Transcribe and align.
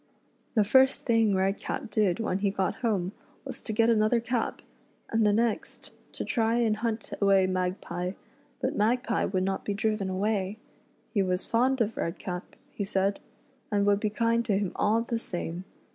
The 0.55 0.63
first 0.63 1.05
thing 1.05 1.35
Redcap 1.35 1.91
did 1.91 2.19
when 2.19 2.39
he 2.39 2.49
got 2.49 2.77
home 2.77 3.11
was 3.45 3.61
to 3.61 3.71
get 3.71 3.87
another 3.87 4.19
cap, 4.19 4.63
and 5.11 5.23
the 5.23 5.31
next, 5.31 5.91
to 6.13 6.25
try 6.25 6.55
and 6.55 6.77
hunt 6.77 7.13
away 7.21 7.45
Magpie; 7.45 8.13
but 8.59 8.75
Magpie 8.75 9.25
would 9.25 9.43
not 9.43 9.63
be 9.63 9.75
driven 9.75 10.09
away. 10.09 10.57
He 11.13 11.21
was 11.21 11.45
fond 11.45 11.81
of 11.81 11.97
Redcap, 11.97 12.55
he 12.71 12.83
said, 12.83 13.19
and 13.71 13.85
would 13.85 13.99
be 13.99 14.09
kind 14.09 14.43
to 14.45 14.57
him 14.57 14.71
all 14.75 15.03
the 15.03 15.19
same. 15.19 15.65